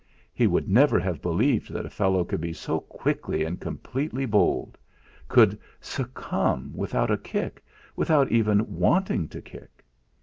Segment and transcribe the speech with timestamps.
[0.33, 4.75] He would never have believed that a fellow could be so quickly and completely bowled,
[5.27, 7.63] could succumb without a kick,
[7.95, 9.85] without even wanting to kick.